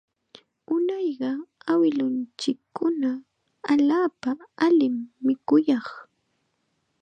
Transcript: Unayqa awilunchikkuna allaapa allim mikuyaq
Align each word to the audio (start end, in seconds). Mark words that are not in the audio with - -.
Unayqa 0.75 1.29
awilunchikkuna 1.71 3.11
allaapa 3.71 4.29
allim 4.65 4.95
mikuyaq 5.25 5.87